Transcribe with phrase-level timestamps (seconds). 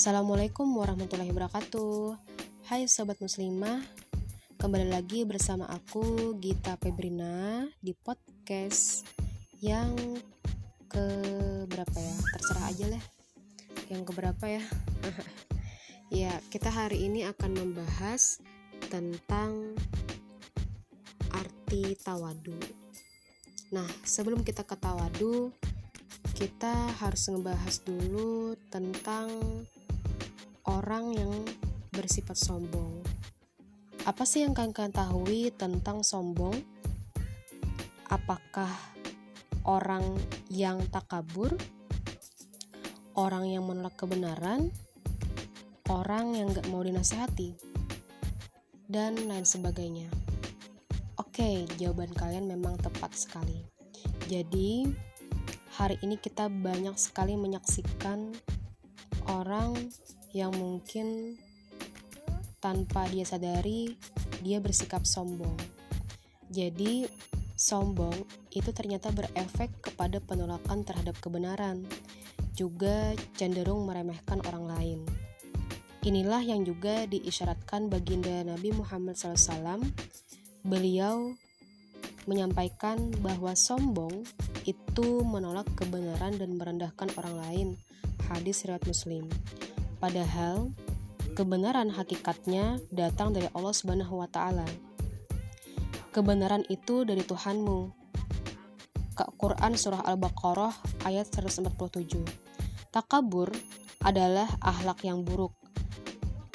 [0.00, 2.16] Assalamualaikum warahmatullahi wabarakatuh.
[2.72, 3.84] Hai Sobat Muslimah
[4.56, 9.04] Kembali lagi bersama aku Gita Febrina Di podcast
[9.60, 9.92] yang
[10.88, 11.04] ke
[11.68, 12.16] berapa ya?
[12.16, 13.04] Terserah aja lah.
[13.92, 14.64] Yang ke berapa ya?
[16.24, 18.40] Ya kita hari ini akan membahas
[18.88, 19.76] Tentang
[21.28, 22.56] Arti tawadu.
[23.68, 25.52] Nah sebelum kita ke tawadu
[26.40, 29.28] kita harus ngebahas dulu tentang
[30.68, 31.32] orang yang
[31.94, 33.00] bersifat sombong.
[34.04, 36.56] Apa sih yang kalian ketahui tentang sombong?
[38.10, 38.72] Apakah
[39.68, 40.02] orang
[40.50, 41.54] yang takabur,
[43.14, 44.72] orang yang menolak kebenaran,
[45.86, 47.54] orang yang gak mau dinasehati,
[48.88, 50.08] dan lain sebagainya?
[51.20, 53.62] Oke, jawaban kalian memang tepat sekali.
[54.26, 54.88] Jadi,
[55.76, 58.32] hari ini kita banyak sekali menyaksikan
[59.28, 59.76] orang
[60.30, 61.36] yang mungkin
[62.60, 63.96] tanpa dia sadari
[64.40, 65.56] dia bersikap sombong.
[66.50, 67.06] Jadi,
[67.54, 68.14] sombong
[68.50, 71.86] itu ternyata berefek kepada penolakan terhadap kebenaran,
[72.56, 75.00] juga cenderung meremehkan orang lain.
[76.00, 79.84] Inilah yang juga diisyaratkan baginda Nabi Muhammad SAW.
[80.64, 81.36] Beliau
[82.24, 84.24] menyampaikan bahwa sombong
[84.64, 87.68] itu menolak kebenaran dan merendahkan orang lain.
[88.32, 89.28] Hadis riwayat Muslim.
[90.00, 90.72] Padahal
[91.36, 94.66] kebenaran hakikatnya datang dari Allah Subhanahu wa taala.
[96.10, 98.00] Kebenaran itu dari Tuhanmu.
[99.36, 102.24] Quran surah Al-Baqarah ayat 147.
[102.88, 103.52] Takabur
[104.00, 105.52] adalah ahlak yang buruk.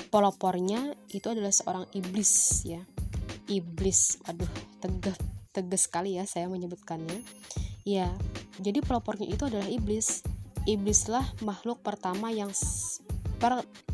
[0.09, 2.81] Pelopornya itu adalah seorang iblis ya.
[3.45, 4.49] Iblis, aduh,
[4.81, 5.21] tegas
[5.53, 7.21] tegas sekali ya saya menyebutkannya
[7.85, 8.09] Ya,
[8.57, 10.25] jadi pelopornya itu adalah iblis.
[10.65, 12.49] Iblislah makhluk pertama yang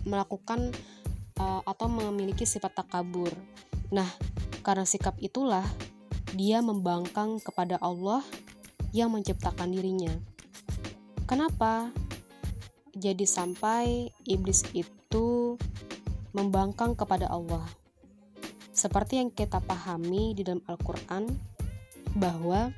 [0.06, 0.72] melakukan
[1.40, 3.32] uh, atau memiliki sifat takabur.
[3.92, 4.08] Nah,
[4.62, 5.66] karena sikap itulah
[6.38, 8.24] dia membangkang kepada Allah
[8.96, 10.12] yang menciptakan dirinya.
[11.28, 11.92] Kenapa?
[12.92, 15.56] Jadi sampai iblis itu
[16.36, 17.64] membangkang kepada Allah.
[18.72, 21.28] Seperti yang kita pahami di dalam Al-Qur'an
[22.16, 22.72] bahwa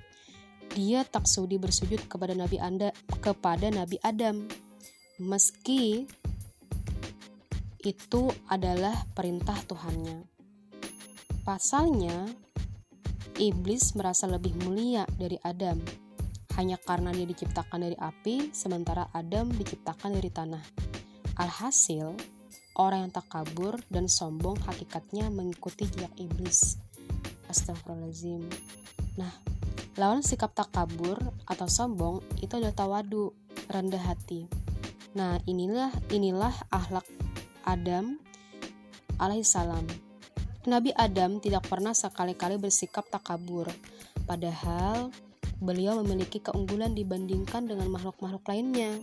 [0.73, 2.89] dia tak sudi bersujud kepada Nabi Anda
[3.21, 4.49] kepada Nabi Adam
[5.21, 6.09] meski
[7.83, 10.23] itu adalah perintah Tuhannya.
[11.43, 12.31] Pasalnya,
[13.37, 15.77] iblis merasa lebih mulia dari Adam
[16.55, 20.63] hanya karena dia diciptakan dari api sementara Adam diciptakan dari tanah.
[21.37, 22.13] Alhasil,
[22.79, 26.77] orang yang tak kabur dan sombong hakikatnya mengikuti jejak iblis.
[27.49, 28.45] Astagfirullahaladzim.
[29.17, 29.33] Nah,
[29.93, 33.29] Lawan sikap takabur atau sombong itu adalah tawadu,
[33.69, 34.49] rendah hati.
[35.13, 37.05] Nah, inilah inilah akhlak
[37.63, 38.19] Adam
[39.17, 39.87] alaihissalam.
[40.63, 43.67] Nabi Adam tidak pernah sekali-kali bersikap takabur,
[44.23, 45.11] padahal
[45.59, 48.99] beliau memiliki keunggulan dibandingkan dengan makhluk-makhluk lainnya.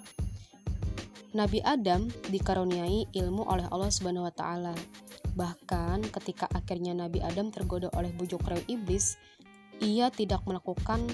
[1.31, 4.75] Nabi Adam dikaruniai ilmu oleh Allah Subhanahu wa taala.
[5.31, 9.15] Bahkan ketika akhirnya Nabi Adam tergoda oleh bujuk rayu iblis,
[9.79, 11.07] ia tidak melakukan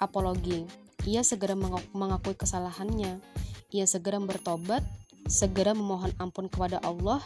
[0.00, 0.64] apologi.
[1.04, 1.52] Ia segera
[1.92, 3.20] mengakui kesalahannya.
[3.68, 4.80] Ia segera bertobat,
[5.28, 7.24] segera memohon ampun kepada Allah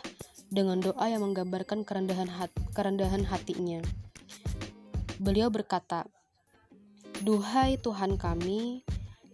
[0.49, 3.85] dengan doa yang menggambarkan kerendahan, hati, kerendahan hatinya.
[5.19, 6.07] Beliau berkata,
[7.19, 8.87] Duhai Tuhan kami,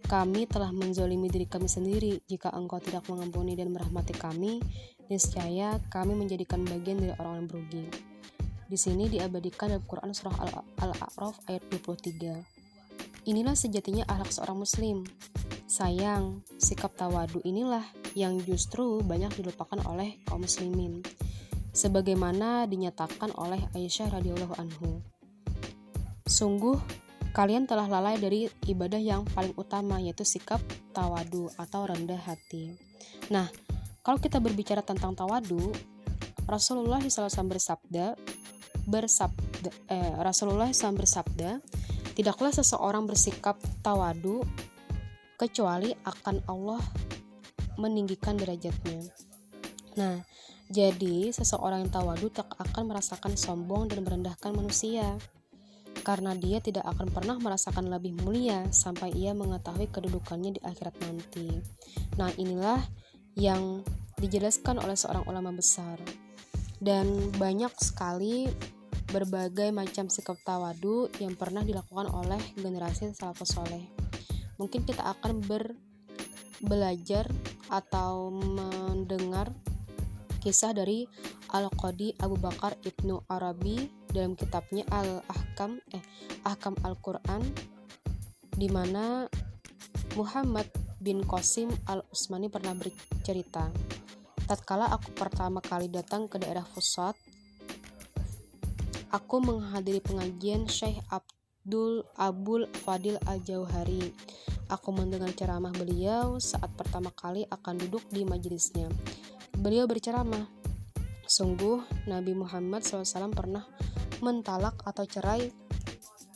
[0.09, 2.17] kami telah menzolimi diri kami sendiri.
[2.25, 4.57] Jika engkau tidak mengampuni dan merahmati kami,
[5.05, 7.85] niscaya kami menjadikan bagian dari orang yang berugi.
[8.65, 10.33] Di sini diabadikan dalam Quran Surah
[10.81, 13.29] Al-A'raf ayat 23.
[13.29, 15.05] Inilah sejatinya akhlak seorang muslim.
[15.65, 17.81] Sayang, sikap tawadu inilah
[18.13, 21.01] yang justru banyak dilupakan oleh kaum muslimin.
[21.73, 25.01] Sebagaimana dinyatakan oleh Aisyah radhiyallahu anhu.
[26.29, 26.77] Sungguh
[27.33, 30.61] kalian telah lalai dari ibadah yang paling utama yaitu sikap
[30.93, 32.77] tawadu atau rendah hati.
[33.33, 33.49] Nah,
[34.05, 35.73] kalau kita berbicara tentang tawadu,
[36.45, 38.13] Rasulullah SAW bersabda,
[38.85, 41.57] bersabda eh, Rasulullah SAW bersabda,
[42.13, 44.45] tidaklah seseorang bersikap tawadu
[45.35, 46.81] kecuali akan Allah
[47.75, 49.03] meninggikan derajatnya.
[49.99, 50.23] Nah,
[50.71, 55.15] jadi seseorang yang tawadu tak akan merasakan sombong dan merendahkan manusia
[56.05, 61.49] karena dia tidak akan pernah merasakan lebih mulia sampai ia mengetahui kedudukannya di akhirat nanti.
[62.19, 62.81] Nah, inilah
[63.35, 63.81] yang
[64.21, 65.97] dijelaskan oleh seorang ulama besar.
[66.77, 68.45] Dan banyak sekali
[69.09, 73.94] berbagai macam sikap tawadu yang pernah dilakukan oleh generasi salafus soleh.
[74.55, 75.75] Mungkin kita akan ber
[76.63, 77.27] belajar
[77.67, 79.51] atau mendengar
[80.39, 81.09] kisah dari
[81.51, 86.03] Al-Qadi Abu Bakar Ibnu Arabi dalam kitabnya Al-Ahkam eh
[86.45, 87.41] Ahkam Al-Qur'an
[88.55, 89.27] di mana
[90.15, 90.69] Muhammad
[91.01, 93.67] bin Qasim Al-Usmani pernah bercerita
[94.45, 97.17] tatkala aku pertama kali datang ke daerah Fusat
[99.09, 101.01] aku menghadiri pengajian Syekh
[101.65, 104.13] Abdul Abul Fadil Al-Jauhari
[104.69, 108.85] Aku mendengar ceramah beliau saat pertama kali akan duduk di majelisnya.
[109.57, 110.45] Beliau berceramah,
[111.25, 113.65] sungguh Nabi Muhammad SAW pernah
[114.21, 115.49] mentalak atau cerai,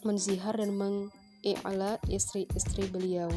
[0.02, 3.30] menzihar dan mengi'la istri-istri beliau.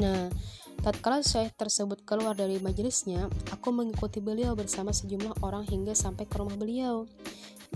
[0.00, 0.32] Nah,
[0.80, 6.40] tatkala syekh tersebut keluar dari majelisnya, aku mengikuti beliau bersama sejumlah orang hingga sampai ke
[6.40, 7.04] rumah beliau.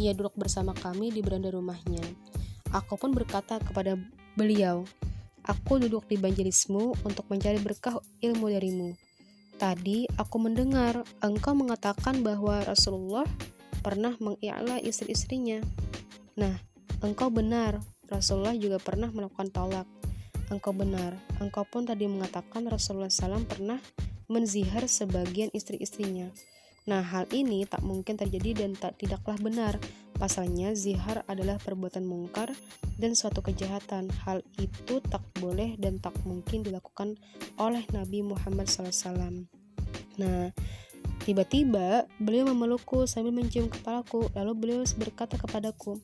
[0.00, 2.32] Ia duduk bersama kami di beranda rumahnya.
[2.72, 4.00] Aku pun berkata kepada
[4.32, 4.88] beliau,
[5.42, 8.94] Aku duduk di banjelismu untuk mencari berkah ilmu darimu.
[9.58, 13.26] Tadi aku mendengar engkau mengatakan bahwa Rasulullah
[13.82, 15.58] pernah mengi'la istri-istrinya.
[16.38, 16.62] Nah,
[17.02, 17.82] engkau benar.
[18.06, 19.86] Rasulullah juga pernah melakukan tolak.
[20.46, 21.19] Engkau benar.
[21.42, 23.82] Engkau pun tadi mengatakan Rasulullah SAW pernah
[24.30, 26.30] menzihar sebagian istri-istrinya.
[26.86, 29.74] Nah, hal ini tak mungkin terjadi dan tak tidaklah benar.
[30.22, 32.54] Pasalnya, zihar adalah perbuatan mungkar
[32.94, 34.06] dan suatu kejahatan.
[34.22, 37.19] Hal itu tak boleh dan tak mungkin dilakukan
[37.58, 39.50] oleh Nabi Muhammad SAW.
[40.22, 40.54] Nah,
[41.26, 44.30] tiba-tiba beliau memelukku sambil mencium kepalaku.
[44.38, 45.98] Lalu beliau berkata kepadaku,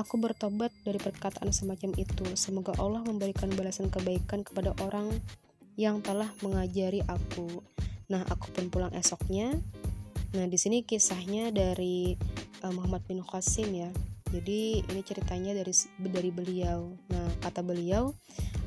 [0.00, 2.24] Aku bertobat dari perkataan semacam itu.
[2.40, 5.12] Semoga Allah memberikan balasan kebaikan kepada orang
[5.76, 7.60] yang telah mengajari aku.
[8.08, 9.60] Nah, aku pun pulang esoknya
[10.28, 12.12] Nah, di sini kisahnya dari
[12.62, 13.90] uh, Muhammad bin Qasim ya.
[14.28, 16.92] Jadi ini ceritanya dari dari beliau.
[17.08, 18.12] Nah, kata beliau,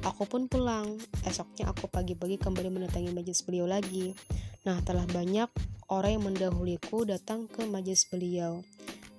[0.01, 0.97] aku pun pulang.
[1.21, 4.17] Esoknya aku pagi-pagi kembali mendatangi majelis beliau lagi.
[4.65, 5.49] Nah, telah banyak
[5.93, 8.65] orang yang mendahuliku datang ke majelis beliau.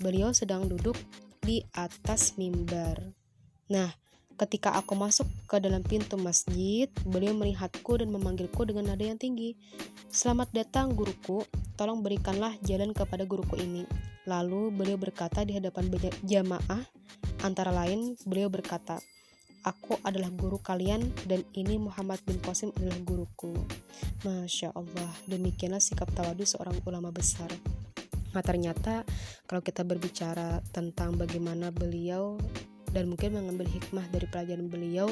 [0.03, 0.99] Beliau sedang duduk
[1.43, 2.99] di atas mimbar.
[3.71, 3.95] Nah,
[4.43, 9.55] Ketika aku masuk ke dalam pintu masjid, beliau melihatku dan memanggilku dengan nada yang tinggi.
[10.11, 11.47] Selamat datang guruku,
[11.79, 13.87] tolong berikanlah jalan kepada guruku ini.
[14.27, 15.91] Lalu beliau berkata di hadapan
[16.23, 16.83] jamaah,
[17.43, 19.03] antara lain beliau berkata,
[19.63, 23.55] Aku adalah guru kalian dan ini Muhammad bin Qasim adalah guruku.
[24.27, 27.47] Masya Allah, demikianlah sikap tawadu seorang ulama besar.
[28.35, 29.07] Nah ternyata
[29.47, 32.43] kalau kita berbicara tentang bagaimana beliau
[32.93, 35.09] dan mungkin mengambil hikmah dari pelajaran beliau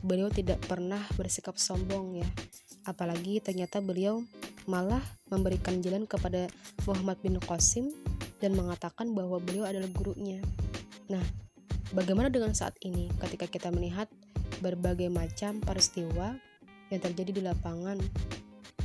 [0.00, 2.28] beliau tidak pernah bersikap sombong ya
[2.88, 4.24] apalagi ternyata beliau
[4.64, 6.48] malah memberikan jalan kepada
[6.88, 7.92] Muhammad bin Qasim
[8.40, 10.40] dan mengatakan bahwa beliau adalah gurunya
[11.06, 11.22] nah
[11.92, 14.10] bagaimana dengan saat ini ketika kita melihat
[14.60, 16.36] berbagai macam peristiwa
[16.90, 17.96] yang terjadi di lapangan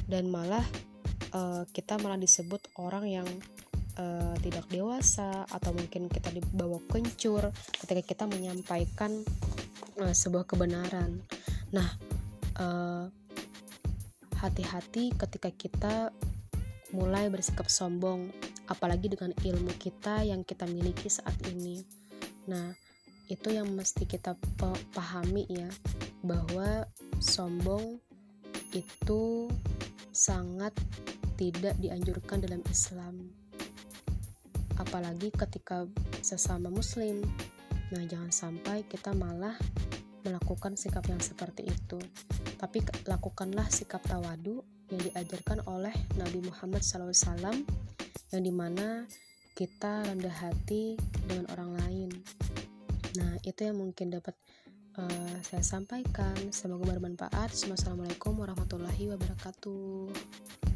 [0.06, 0.64] dan malah
[1.34, 3.28] uh, kita malah disebut orang yang
[4.00, 7.50] uh, tidak dewasa atau mungkin kita dibawa kencur
[7.82, 9.26] ketika kita menyampaikan
[10.00, 11.20] uh, sebuah kebenaran.
[11.74, 11.90] Nah,
[12.56, 13.12] hati
[14.64, 15.96] hati-hati ketika kita
[16.96, 18.32] mulai bersikap sombong,
[18.68, 21.86] apalagi dengan ilmu kita yang kita miliki saat ini.
[22.50, 22.74] Nah,
[23.26, 24.38] itu yang mesti kita
[24.94, 25.70] pahami ya,
[26.22, 26.86] bahwa
[27.18, 27.98] sombong
[28.74, 29.50] itu
[30.12, 30.76] sangat
[31.36, 33.32] tidak dianjurkan dalam Islam.
[34.80, 35.88] Apalagi ketika
[36.20, 37.24] sesama muslim.
[37.94, 39.56] Nah jangan sampai kita malah
[40.26, 42.00] melakukan sikap yang seperti itu.
[42.58, 47.64] Tapi lakukanlah sikap tawadu yang diajarkan oleh Nabi Muhammad SAW
[48.34, 49.08] yang di mana
[49.56, 52.10] kita rendah hati dengan orang lain.
[53.16, 54.36] Nah itu yang mungkin dapat
[55.00, 56.36] uh, saya sampaikan.
[56.52, 57.56] Semoga bermanfaat.
[57.56, 60.75] Assalamualaikum warahmatullahi wabarakatuh